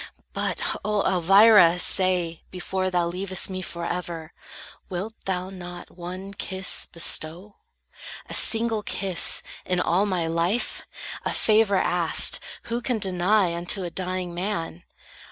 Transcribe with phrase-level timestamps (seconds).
[0.33, 4.33] But, O Elvira, say, before Thou leavest me forever,
[4.89, 7.57] wilt thou not One kiss bestow?
[8.27, 10.81] A single kiss, in all My life?
[11.23, 14.85] A favor asked, who can deny Unto a dying man?